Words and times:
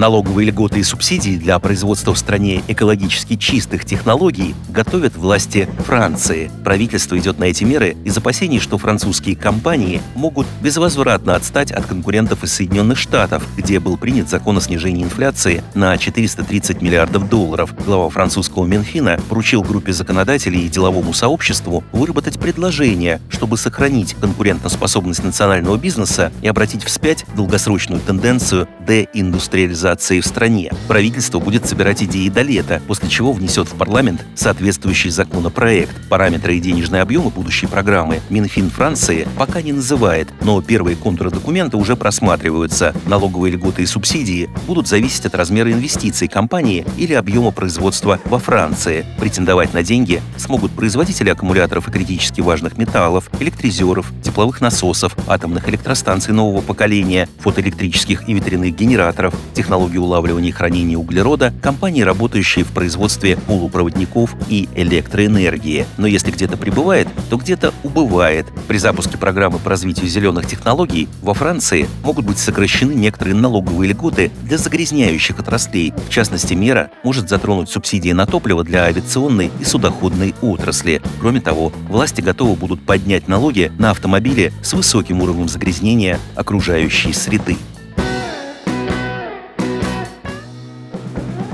Налоговые 0.00 0.46
льготы 0.46 0.78
и 0.78 0.82
субсидии 0.82 1.36
для 1.36 1.58
производства 1.58 2.14
в 2.14 2.18
стране 2.18 2.62
экологически 2.68 3.36
чистых 3.36 3.84
технологий 3.84 4.54
готовят 4.70 5.14
власти 5.14 5.68
Франции. 5.84 6.50
Правительство 6.64 7.18
идет 7.18 7.38
на 7.38 7.44
эти 7.44 7.64
меры 7.64 7.98
из 8.02 8.16
опасений, 8.16 8.60
что 8.60 8.78
французские 8.78 9.36
компании 9.36 10.00
могут 10.14 10.46
безвозвратно 10.62 11.34
отстать 11.34 11.70
от 11.70 11.84
конкурентов 11.84 12.42
из 12.44 12.50
Соединенных 12.54 12.96
Штатов, 12.96 13.46
где 13.58 13.78
был 13.78 13.98
принят 13.98 14.30
закон 14.30 14.56
о 14.56 14.62
снижении 14.62 15.04
инфляции 15.04 15.62
на 15.74 15.98
430 15.98 16.80
миллиардов 16.80 17.28
долларов. 17.28 17.74
Глава 17.84 18.08
французского 18.08 18.64
Минфина 18.64 19.20
поручил 19.28 19.60
группе 19.60 19.92
законодателей 19.92 20.64
и 20.64 20.70
деловому 20.70 21.12
сообществу 21.12 21.84
выработать 21.92 22.40
предложение, 22.40 23.20
чтобы 23.28 23.58
сохранить 23.58 24.14
конкурентоспособность 24.14 25.22
национального 25.24 25.76
бизнеса 25.76 26.32
и 26.40 26.48
обратить 26.48 26.84
вспять 26.84 27.26
долгосрочную 27.36 28.00
тенденцию 28.00 28.66
деиндустриализации 28.86 29.89
цифровизации 29.96 30.20
в 30.20 30.26
стране. 30.26 30.70
Правительство 30.88 31.38
будет 31.38 31.66
собирать 31.66 32.02
идеи 32.02 32.28
до 32.28 32.42
лета, 32.42 32.80
после 32.86 33.08
чего 33.08 33.32
внесет 33.32 33.68
в 33.68 33.76
парламент 33.76 34.24
соответствующий 34.34 35.10
законопроект. 35.10 35.92
Параметры 36.08 36.56
и 36.56 36.60
денежные 36.60 37.02
объемы 37.02 37.30
будущей 37.30 37.66
программы 37.66 38.20
Минфин 38.30 38.70
Франции 38.70 39.26
пока 39.36 39.62
не 39.62 39.72
называет, 39.72 40.28
но 40.42 40.60
первые 40.62 40.96
контуры 40.96 41.30
документа 41.30 41.76
уже 41.76 41.96
просматриваются. 41.96 42.94
Налоговые 43.06 43.52
льготы 43.52 43.82
и 43.82 43.86
субсидии 43.86 44.48
будут 44.66 44.88
зависеть 44.88 45.26
от 45.26 45.34
размера 45.34 45.72
инвестиций 45.72 46.28
компании 46.28 46.86
или 46.96 47.14
объема 47.14 47.50
производства 47.50 48.18
во 48.24 48.38
Франции. 48.38 49.04
Претендовать 49.18 49.74
на 49.74 49.82
деньги 49.82 50.22
смогут 50.36 50.72
производители 50.72 51.30
аккумуляторов 51.30 51.88
и 51.88 51.90
критически 51.90 52.40
важных 52.40 52.78
металлов, 52.78 53.30
электризеров, 53.40 54.12
тепловых 54.22 54.60
насосов, 54.60 55.16
атомных 55.26 55.68
электростанций 55.68 56.32
нового 56.32 56.60
поколения, 56.60 57.28
фотоэлектрических 57.38 58.28
и 58.28 58.34
ветряных 58.34 58.74
генераторов, 58.74 59.34
технологий 59.54 59.69
технологии 59.70 59.98
улавливания 59.98 60.48
и 60.48 60.52
хранения 60.52 60.96
углерода 60.96 61.54
компании, 61.62 62.02
работающие 62.02 62.64
в 62.64 62.72
производстве 62.72 63.36
полупроводников 63.36 64.34
и 64.48 64.68
электроэнергии. 64.74 65.86
Но 65.96 66.08
если 66.08 66.32
где-то 66.32 66.56
прибывает, 66.56 67.06
то 67.28 67.36
где-то 67.36 67.72
убывает. 67.84 68.46
При 68.66 68.78
запуске 68.78 69.16
программы 69.16 69.60
по 69.60 69.70
развитию 69.70 70.08
зеленых 70.08 70.48
технологий 70.48 71.08
во 71.22 71.34
Франции 71.34 71.88
могут 72.02 72.26
быть 72.26 72.38
сокращены 72.38 72.94
некоторые 72.94 73.36
налоговые 73.36 73.92
льготы 73.92 74.32
для 74.42 74.58
загрязняющих 74.58 75.38
отраслей. 75.38 75.94
В 76.08 76.10
частности, 76.10 76.54
мера 76.54 76.90
может 77.04 77.28
затронуть 77.28 77.70
субсидии 77.70 78.10
на 78.10 78.26
топливо 78.26 78.64
для 78.64 78.86
авиационной 78.86 79.52
и 79.60 79.64
судоходной 79.64 80.34
отрасли. 80.42 81.00
Кроме 81.20 81.40
того, 81.40 81.72
власти 81.88 82.20
готовы 82.20 82.56
будут 82.56 82.84
поднять 82.84 83.28
налоги 83.28 83.70
на 83.78 83.92
автомобили 83.92 84.52
с 84.64 84.72
высоким 84.72 85.22
уровнем 85.22 85.48
загрязнения 85.48 86.18
окружающей 86.34 87.12
среды. 87.12 87.56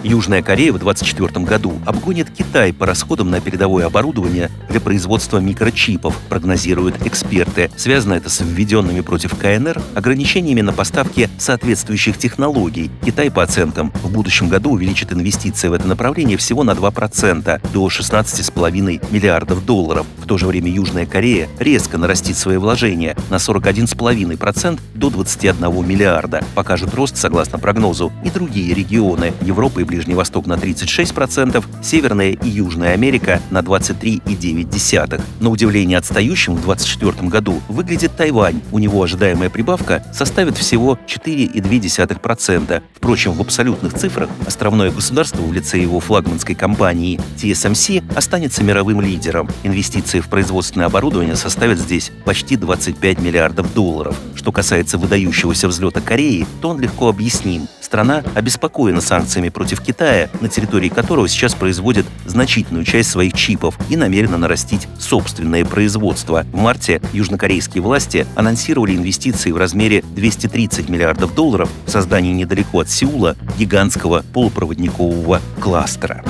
Южная 0.07 0.41
Корея 0.41 0.73
в 0.73 0.79
2024 0.79 1.45
году 1.45 1.81
обгонит 1.85 2.31
Китай 2.31 2.73
по 2.73 2.87
расходам 2.87 3.29
на 3.29 3.41
передовое 3.41 3.87
оборудование 3.87 4.53
для 4.69 4.81
производства 4.81 5.39
микрочипов, 5.39 6.17
прогнозируют 6.29 7.05
эксперты. 7.05 7.73
Связано 7.77 8.15
это 8.15 8.31
с 8.31 8.41
введенными 8.41 9.01
против 9.01 9.37
КНР 9.37 9.83
ограничениями 9.97 10.61
на 10.61 10.73
поставки 10.73 11.29
соответствующих 11.39 12.19
технологий. 12.19 12.93
Китай, 13.05 13.33
по 13.33 13.43
оценкам, 13.43 13.91
в 14.03 14.13
будущем 14.13 14.49
году 14.49 14.71
увеличит 14.71 15.13
инвестиции 15.13 15.67
в 15.67 15.73
это 15.73 15.89
направление 15.89 16.37
всего 16.37 16.63
на 16.63 16.71
2%, 16.71 17.73
до 17.73 17.87
16,5 17.89 19.13
миллиардов 19.13 19.67
долларов. 19.67 20.07
В 20.27 20.29
то 20.29 20.39
же 20.39 20.49
время 20.49 20.69
Южная 20.69 21.07
Корея 21.07 21.49
резко 21.61 21.99
нарастит 21.99 22.37
свои 22.37 22.57
вложения 22.57 23.17
на 23.31 23.37
41,5% 23.37 24.81
до 24.97 25.09
21 25.09 25.87
миллиарда. 25.87 26.43
Покажут 26.57 26.95
рост, 26.95 27.17
согласно 27.17 27.61
прогнозу, 27.61 28.13
и 28.25 28.31
другие 28.31 28.75
регионы 28.75 29.33
Европы 29.41 29.83
и 29.83 29.85
Ближний 29.85 30.17
Восток 30.17 30.49
на 30.49 30.55
36%, 30.55 31.65
Северная 31.81 32.31
и 32.31 32.49
Южная 32.49 32.95
Америка 32.95 33.41
на 33.51 33.61
23,9%. 33.61 35.21
На 35.39 35.49
удивление 35.49 35.97
отстающим 35.99 36.55
в 36.55 36.65
2024 36.65 37.29
году 37.29 37.63
выглядит 37.69 38.17
Тайвань. 38.17 38.63
У 38.73 38.81
него 38.81 39.01
ожидаемая 39.01 39.49
прибавка 39.49 40.03
составит 40.13 40.57
всего 40.57 40.99
4,2%. 41.07 42.83
Впрочем, 42.97 43.33
в 43.35 43.41
абсолютных 43.41 43.95
цифрах 43.95 44.29
островное 44.45 44.91
государство 44.91 45.43
в 45.43 45.53
лице 45.53 45.79
его 45.79 46.01
флагманской 46.01 46.57
компании 46.57 47.21
TSMC 47.37 48.17
останется 48.17 48.65
мировым 48.65 49.01
лидером. 49.01 49.49
Инвестиции 49.63 50.16
в 50.21 50.29
производственное 50.29 50.87
оборудование 50.87 51.37
составят 51.37 51.79
здесь 51.79 52.13
почти 52.25 52.57
25 52.57 53.21
миллиардов 53.21 53.73
долларов. 53.75 54.17
Что 54.35 54.53
касается 54.53 54.99
выдающегося 54.99 55.69
взлета 55.69 56.01
Кореи, 56.01 56.47
то 56.61 56.71
он 56.71 56.81
легко 56.81 57.09
объясним. 57.09 57.69
Страна 57.81 58.25
обеспокоена 58.35 59.01
санкциями 59.01 59.49
против 59.49 59.81
Китая, 59.81 60.29
на 60.41 60.49
территории 60.49 60.89
которого 60.89 61.29
сейчас 61.29 61.55
производят 61.55 62.05
значительную 62.25 62.85
часть 62.85 63.11
своих 63.11 63.35
чипов 63.35 63.79
и 63.89 63.97
намерена 63.97 64.39
нарастить 64.39 64.89
собственное 64.99 65.65
производство. 65.65 66.45
В 66.53 66.57
марте 66.57 67.01
южнокорейские 67.13 67.83
власти 67.83 68.27
анонсировали 68.35 68.97
инвестиции 68.97 69.53
в 69.53 69.57
размере 69.57 70.03
230 70.03 70.89
миллиардов 70.89 71.35
долларов 71.35 71.71
в 71.87 71.91
создание 71.91 72.33
недалеко 72.33 72.81
от 72.81 72.91
Сеула 72.91 73.37
гигантского 73.57 74.25
полупроводникового 74.33 75.41
кластера. 75.61 76.25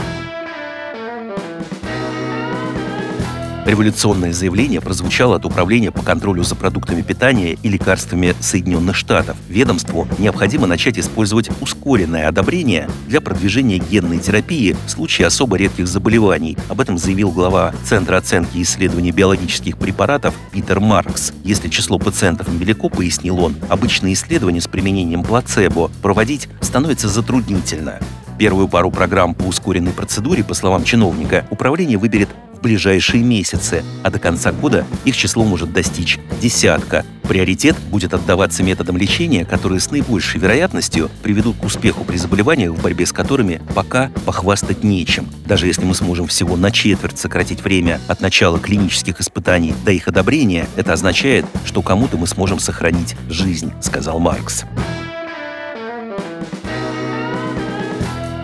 Революционное 3.67 4.33
заявление 4.33 4.81
прозвучало 4.81 5.35
от 5.35 5.45
Управления 5.45 5.91
по 5.91 6.01
контролю 6.01 6.45
за 6.45 6.55
продуктами 6.55 7.03
питания 7.03 7.59
и 7.61 7.69
лекарствами 7.69 8.33
Соединенных 8.39 8.95
Штатов. 8.95 9.37
Ведомству 9.49 10.07
необходимо 10.19 10.69
начать 10.69 11.01
использовать 11.01 11.51
ускоренное 11.61 12.29
одобрение 12.29 12.89
для 13.09 13.21
продвижения 13.21 13.79
генной 13.79 14.21
терапии 14.21 14.77
в 14.87 14.91
случае 14.91 15.27
особо 15.27 15.57
редких 15.57 15.89
заболеваний. 15.89 16.57
Об 16.69 16.81
этом 16.81 16.97
заявил 16.97 17.33
глава 17.33 17.75
Центра 17.85 18.19
оценки 18.19 18.59
и 18.59 18.63
исследований 18.63 19.11
биологических 19.11 19.79
препаратов 19.79 20.37
Питер 20.53 20.79
Маркс. 20.79 21.33
Если 21.43 21.69
число 21.69 21.99
пациентов 21.99 22.47
невелико, 22.47 22.89
пояснил 22.89 23.41
он, 23.41 23.57
обычные 23.69 24.15
исследования 24.15 24.61
с 24.61 24.69
применением 24.69 25.25
плацебо 25.25 25.91
проводить 26.03 26.49
становится 26.61 27.09
затруднительно. 27.09 27.99
Первую 28.39 28.69
пару 28.69 28.91
программ 28.91 29.35
по 29.35 29.45
ускоренной 29.45 29.93
процедуре, 29.93 30.45
по 30.45 30.55
словам 30.55 30.85
чиновника, 30.85 31.47
управление 31.51 31.97
выберет 31.97 32.29
в 32.57 32.63
ближайшие 32.63 33.23
месяцы, 33.23 33.85
а 34.03 34.11
до 34.11 34.19
конца 34.19 34.53
года 34.53 34.85
их 35.05 35.17
число 35.17 35.45
может 35.45 35.73
достичь 35.73 36.19
десятка. 36.41 37.05
Приоритет 37.29 37.77
будет 37.91 38.15
отдаваться 38.15 38.63
методам 38.63 38.97
лечения, 38.97 39.45
которые 39.45 39.81
с 39.81 39.91
наибольшей 39.91 40.41
вероятностью 40.41 41.11
приведут 41.23 41.57
к 41.57 41.65
успеху 41.65 42.05
при 42.05 42.17
заболеваниях, 42.17 42.73
в 42.73 42.83
борьбе 42.83 43.05
с 43.05 43.13
которыми 43.13 43.61
пока 43.75 44.11
похвастать 44.25 44.85
нечем. 44.85 45.29
Даже 45.45 45.67
если 45.67 45.85
мы 45.85 45.95
сможем 45.95 46.29
всего 46.29 46.57
на 46.57 46.71
четверть 46.71 47.19
сократить 47.19 47.63
время 47.63 48.01
от 48.07 48.21
начала 48.21 48.61
клинических 48.61 49.21
испытаний 49.21 49.75
до 49.85 49.91
их 49.91 50.07
одобрения, 50.07 50.69
это 50.77 50.93
означает, 50.93 51.45
что 51.65 51.83
кому-то 51.83 52.17
мы 52.17 52.27
сможем 52.29 52.61
сохранить 52.61 53.17
жизнь, 53.29 53.73
сказал 53.81 54.21
Маркс. 54.21 54.65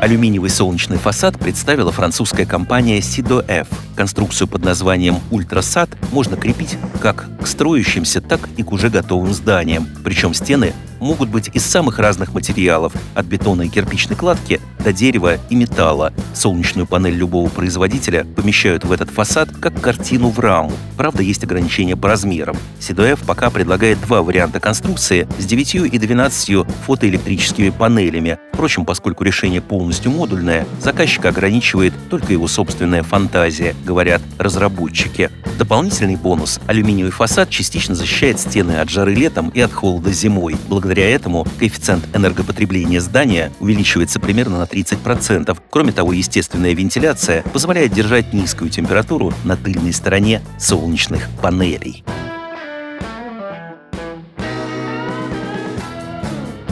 Алюминиевый 0.02 0.50
солнечный 0.50 0.98
фасад 0.98 1.38
представила 1.38 1.92
французская 1.92 2.44
компания 2.44 2.98
Sido-F. 2.98 3.68
Конструкцию 3.94 4.48
под 4.48 4.64
названием 4.64 5.20
Ультрасад 5.30 5.90
можно 6.10 6.36
крепить 6.36 6.76
как 7.00 7.28
к 7.40 7.46
строящимся, 7.46 8.20
так 8.20 8.48
и 8.56 8.64
к 8.64 8.72
уже 8.72 8.90
готовым 8.90 9.32
зданиям. 9.32 9.86
Причем 10.02 10.34
стены 10.34 10.72
могут 11.02 11.28
быть 11.28 11.50
из 11.52 11.64
самых 11.64 11.98
разных 11.98 12.32
материалов, 12.32 12.92
от 13.14 13.26
бетона 13.26 13.62
и 13.62 13.68
кирпичной 13.68 14.16
кладки 14.16 14.60
до 14.82 14.92
дерева 14.92 15.38
и 15.48 15.54
металла. 15.54 16.12
Солнечную 16.34 16.86
панель 16.86 17.14
любого 17.14 17.48
производителя 17.48 18.24
помещают 18.24 18.84
в 18.84 18.92
этот 18.92 19.10
фасад 19.10 19.50
как 19.60 19.80
картину 19.80 20.30
в 20.30 20.38
раму. 20.38 20.72
Правда, 20.96 21.22
есть 21.22 21.44
ограничения 21.44 21.96
по 21.96 22.08
размерам. 22.08 22.56
CDF 22.80 23.20
пока 23.26 23.50
предлагает 23.50 24.00
два 24.00 24.22
варианта 24.22 24.60
конструкции 24.60 25.28
с 25.38 25.44
9 25.44 25.74
и 25.92 25.98
12 25.98 26.66
фотоэлектрическими 26.86 27.70
панелями. 27.70 28.38
Впрочем, 28.52 28.84
поскольку 28.84 29.24
решение 29.24 29.60
полностью 29.60 30.12
модульное, 30.12 30.66
заказчика 30.80 31.30
ограничивает 31.30 31.94
только 32.10 32.32
его 32.32 32.46
собственная 32.46 33.02
фантазия, 33.02 33.74
говорят 33.84 34.22
разработчики. 34.38 35.30
Дополнительный 35.58 36.16
бонус– 36.16 36.60
алюминиевый 36.66 37.12
фасад 37.12 37.50
частично 37.50 37.94
защищает 37.94 38.38
стены 38.40 38.72
от 38.80 38.88
жары 38.88 39.14
летом 39.14 39.48
и 39.50 39.60
от 39.60 39.72
холода 39.72 40.12
зимой. 40.12 40.56
Благодаря 40.68 40.91
этому 41.00 41.46
коэффициент 41.58 42.04
энергопотребления 42.14 43.00
здания 43.00 43.50
увеличивается 43.60 44.20
примерно 44.20 44.58
на 44.58 44.64
30%. 44.64 45.56
Кроме 45.70 45.92
того, 45.92 46.12
естественная 46.12 46.74
вентиляция 46.74 47.42
позволяет 47.44 47.92
держать 47.92 48.32
низкую 48.32 48.70
температуру 48.70 49.32
на 49.44 49.56
тыльной 49.56 49.92
стороне 49.92 50.42
солнечных 50.58 51.28
панелей. 51.40 52.04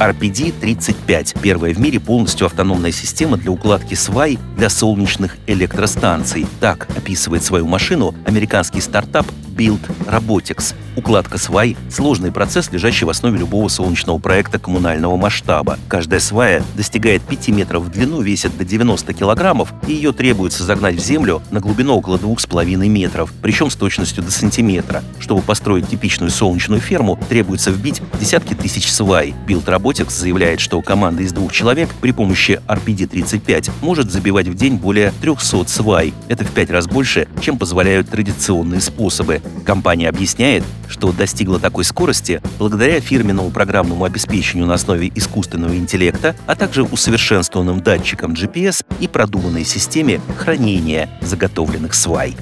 RPD-35— 0.00 1.40
первая 1.43 1.75
в 1.75 1.78
мире 1.78 2.00
полностью 2.00 2.46
автономная 2.46 2.90
система 2.90 3.37
для 3.37 3.50
укладки 3.50 3.93
свай 3.94 4.38
для 4.56 4.70
солнечных 4.70 5.37
электростанций. 5.46 6.46
Так 6.58 6.88
описывает 6.96 7.44
свою 7.44 7.67
машину 7.67 8.14
американский 8.25 8.81
стартап 8.81 9.26
Build 9.55 9.81
Robotics. 10.06 10.75
Укладка 10.96 11.38
свай— 11.38 11.76
сложный 11.90 12.32
процесс, 12.32 12.70
лежащий 12.72 13.04
в 13.04 13.10
основе 13.10 13.38
любого 13.38 13.69
солнечного 13.69 14.19
проекта 14.19 14.58
коммунального 14.58 15.16
масштаба. 15.16 15.78
Каждая 15.88 16.20
свая 16.20 16.64
достигает 16.76 17.22
5 17.22 17.48
метров 17.48 17.84
в 17.84 17.90
длину, 17.90 18.20
весит 18.20 18.56
до 18.58 18.64
90 18.64 19.12
килограммов, 19.12 19.72
и 19.87 19.92
ее 19.92 20.12
требуется 20.12 20.64
загнать 20.64 20.96
в 20.96 21.04
землю 21.04 21.42
на 21.50 21.60
глубину 21.60 21.96
около 21.96 22.16
2,5 22.16 22.88
метров, 22.88 23.32
причем 23.40 23.70
с 23.70 23.76
точностью 23.76 24.25
до 24.25 24.31
сантиметра. 24.31 25.04
Чтобы 25.20 25.42
построить 25.42 25.88
типичную 25.88 26.31
солнечную 26.31 26.81
ферму, 26.81 27.19
требуется 27.28 27.70
вбить 27.70 28.02
десятки 28.19 28.54
тысяч 28.54 28.90
свай. 28.90 29.34
Build 29.46 29.64
Robotics 29.66 30.10
заявляет, 30.10 30.60
что 30.60 30.82
команда 30.82 31.22
из 31.22 31.32
двух 31.32 31.52
человек 31.52 31.90
при 32.00 32.12
помощи 32.12 32.60
RPD-35 32.66 33.70
может 33.81 34.10
забивать 34.10 34.48
в 34.48 34.54
день 34.54 34.76
более 34.76 35.12
300 35.20 35.69
свай. 35.69 36.12
Это 36.28 36.44
в 36.44 36.50
пять 36.50 36.70
раз 36.70 36.86
больше, 36.86 37.28
чем 37.40 37.58
позволяют 37.58 38.10
традиционные 38.10 38.81
способы. 38.81 39.40
Компания 39.64 40.08
объясняет, 40.08 40.64
что 40.90 41.12
достигла 41.12 41.58
такой 41.58 41.84
скорости 41.84 42.42
благодаря 42.58 43.00
фирменному 43.00 43.50
программному 43.50 44.04
обеспечению 44.04 44.66
на 44.66 44.75
основе 44.75 45.10
искусственного 45.14 45.76
интеллекта, 45.76 46.37
а 46.46 46.54
также 46.54 46.82
усовершенствованным 46.82 47.81
датчикам 47.81 48.32
GPS 48.32 48.84
и 48.98 49.08
продуманной 49.08 49.64
системе 49.64 50.20
хранения 50.37 51.08
заготовленных 51.22 51.94
свай. 51.94 52.37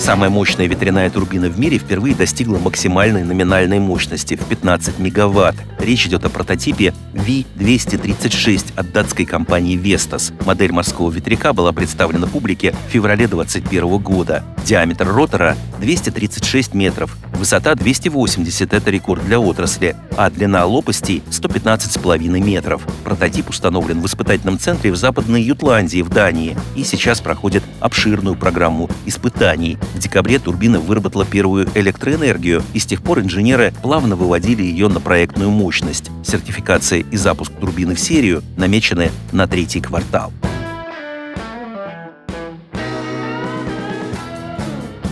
Самая 0.00 0.30
мощная 0.30 0.66
ветряная 0.66 1.10
турбина 1.10 1.50
в 1.50 1.58
мире 1.58 1.76
впервые 1.76 2.14
достигла 2.14 2.58
максимальной 2.58 3.22
номинальной 3.22 3.78
мощности 3.78 4.34
в 4.34 4.44
15 4.46 4.98
мегаватт. 4.98 5.56
Речь 5.80 6.06
идет 6.06 6.24
о 6.26 6.28
прототипе 6.28 6.92
V236 7.14 8.74
от 8.76 8.92
датской 8.92 9.24
компании 9.24 9.78
Vestas. 9.78 10.32
Модель 10.44 10.72
морского 10.72 11.10
ветряка 11.10 11.54
была 11.54 11.72
представлена 11.72 12.26
публике 12.26 12.74
в 12.88 12.92
феврале 12.92 13.26
2021 13.26 13.98
года. 13.98 14.44
Диаметр 14.64 15.08
ротора 15.08 15.56
236 15.80 16.74
метров, 16.74 17.16
высота 17.32 17.74
280– 17.74 18.72
это 18.74 18.90
рекорд 18.90 19.24
для 19.24 19.40
отрасли, 19.40 19.96
а 20.18 20.28
длина 20.28 20.66
лопастей 20.66 21.22
115,5 21.30 22.18
метров. 22.40 22.82
Прототип 23.02 23.48
установлен 23.48 24.02
в 24.02 24.06
испытательном 24.06 24.58
центре 24.58 24.92
в 24.92 24.96
Западной 24.96 25.42
Ютландии 25.42 26.02
в 26.02 26.10
Дании 26.10 26.58
и 26.76 26.84
сейчас 26.84 27.22
проходит 27.22 27.64
обширную 27.80 28.36
программу 28.36 28.90
испытаний. 29.06 29.78
В 29.94 29.98
декабре 29.98 30.38
турбина 30.38 30.78
выработала 30.78 31.24
первую 31.24 31.68
электроэнергию, 31.74 32.62
и 32.74 32.78
с 32.78 32.84
тех 32.84 33.02
пор 33.02 33.20
инженеры 33.20 33.72
плавно 33.82 34.14
выводили 34.14 34.62
ее 34.62 34.88
на 34.88 35.00
проектную 35.00 35.50
мощность. 35.70 36.10
Сертификация 36.24 37.04
и 37.12 37.16
запуск 37.16 37.52
турбины 37.52 37.94
в 37.94 38.00
серию 38.00 38.42
намечены 38.56 39.12
на 39.30 39.46
третий 39.46 39.80
квартал. 39.80 40.32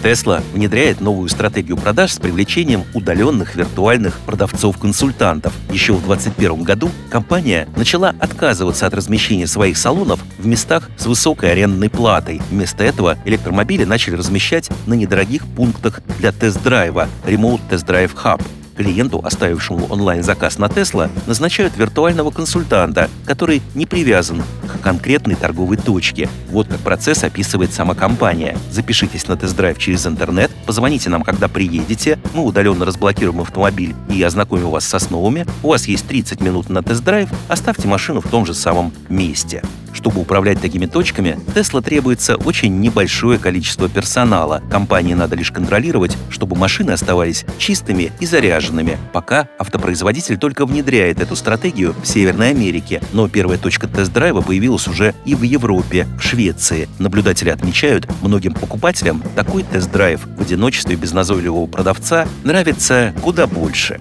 Tesla 0.02 0.42
внедряет 0.52 1.00
новую 1.00 1.28
стратегию 1.28 1.76
продаж 1.76 2.12
с 2.12 2.18
привлечением 2.18 2.84
удаленных 2.94 3.54
виртуальных 3.54 4.18
продавцов-консультантов. 4.20 5.52
Еще 5.70 5.92
в 5.92 6.04
2021 6.04 6.62
году 6.64 6.90
компания 7.08 7.68
начала 7.76 8.14
отказываться 8.18 8.86
от 8.86 8.94
размещения 8.94 9.46
своих 9.46 9.78
салонов 9.78 10.20
в 10.38 10.46
местах 10.46 10.90
с 10.96 11.06
высокой 11.06 11.52
арендной 11.52 11.90
платой. 11.90 12.40
Вместо 12.50 12.82
этого 12.82 13.16
электромобили 13.24 13.84
начали 13.84 14.16
размещать 14.16 14.70
на 14.86 14.94
недорогих 14.94 15.46
пунктах 15.46 16.00
для 16.18 16.32
тест-драйва 16.32 17.08
Remote 17.26 17.60
Test 17.70 17.86
Drive 17.86 18.12
Hub 18.24 18.42
Клиенту, 18.78 19.20
оставившему 19.24 19.86
онлайн-заказ 19.90 20.58
на 20.58 20.66
Tesla, 20.66 21.10
назначают 21.26 21.76
виртуального 21.76 22.30
консультанта, 22.30 23.10
который 23.26 23.60
не 23.74 23.86
привязан 23.86 24.40
к 24.68 24.80
конкретной 24.80 25.34
торговой 25.34 25.76
точке. 25.76 26.28
Вот 26.48 26.68
как 26.68 26.78
процесс 26.78 27.24
описывает 27.24 27.72
сама 27.72 27.96
компания. 27.96 28.56
Запишитесь 28.70 29.26
на 29.26 29.36
тест-драйв 29.36 29.78
через 29.78 30.06
интернет, 30.06 30.52
позвоните 30.64 31.10
нам, 31.10 31.24
когда 31.24 31.48
приедете, 31.48 32.20
мы 32.34 32.44
удаленно 32.44 32.84
разблокируем 32.84 33.40
автомобиль 33.40 33.96
и 34.08 34.22
ознакомим 34.22 34.70
вас 34.70 34.84
с 34.84 34.94
основами. 34.94 35.44
У 35.64 35.70
вас 35.70 35.88
есть 35.88 36.06
30 36.06 36.40
минут 36.40 36.70
на 36.70 36.80
тест-драйв, 36.84 37.28
оставьте 37.48 37.88
машину 37.88 38.20
в 38.20 38.28
том 38.28 38.46
же 38.46 38.54
самом 38.54 38.92
месте. 39.08 39.64
Чтобы 39.98 40.20
управлять 40.20 40.60
такими 40.60 40.86
точками, 40.86 41.36
Tesla 41.56 41.82
требуется 41.82 42.36
очень 42.36 42.78
небольшое 42.78 43.36
количество 43.36 43.88
персонала. 43.88 44.62
Компании 44.70 45.14
надо 45.14 45.34
лишь 45.34 45.50
контролировать, 45.50 46.16
чтобы 46.30 46.54
машины 46.54 46.92
оставались 46.92 47.44
чистыми 47.58 48.12
и 48.20 48.26
заряженными. 48.26 48.96
Пока 49.12 49.48
автопроизводитель 49.58 50.38
только 50.38 50.66
внедряет 50.66 51.20
эту 51.20 51.34
стратегию 51.34 51.96
в 52.00 52.06
Северной 52.06 52.50
Америке, 52.50 53.02
но 53.12 53.28
первая 53.28 53.58
точка 53.58 53.88
тест-драйва 53.88 54.40
появилась 54.40 54.86
уже 54.86 55.16
и 55.24 55.34
в 55.34 55.42
Европе, 55.42 56.06
в 56.16 56.22
Швеции. 56.22 56.88
Наблюдатели 57.00 57.50
отмечают, 57.50 58.08
многим 58.22 58.54
покупателям 58.54 59.20
такой 59.34 59.64
тест-драйв 59.64 60.20
в 60.24 60.40
одиночестве 60.40 60.94
без 60.94 61.12
назойливого 61.12 61.66
продавца 61.66 62.28
нравится 62.44 63.12
куда 63.20 63.48
больше. 63.48 64.00